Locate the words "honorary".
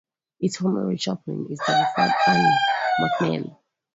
0.59-0.97